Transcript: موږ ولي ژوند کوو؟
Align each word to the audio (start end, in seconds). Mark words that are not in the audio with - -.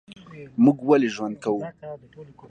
موږ 0.63 0.77
ولي 0.89 1.09
ژوند 1.15 1.35
کوو؟ 1.43 1.61